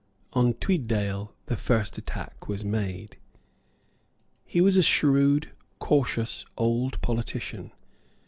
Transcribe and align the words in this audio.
On 0.33 0.55
Tweeddale 0.55 1.29
the 1.45 1.55
first 1.55 1.95
attack 1.99 2.47
was 2.49 2.65
made. 2.65 3.17
He 4.47 4.59
was 4.59 4.75
a 4.75 4.81
shrewd, 4.81 5.51
cautious, 5.77 6.43
old 6.57 6.99
politician. 7.01 7.71